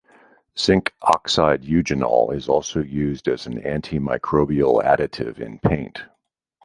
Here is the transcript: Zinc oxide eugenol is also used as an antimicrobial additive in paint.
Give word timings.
Zinc 0.57 0.95
oxide 1.03 1.61
eugenol 1.63 2.31
is 2.35 2.49
also 2.49 2.79
used 2.79 3.27
as 3.27 3.45
an 3.45 3.61
antimicrobial 3.61 4.83
additive 4.83 5.37
in 5.37 5.59
paint. 5.59 6.05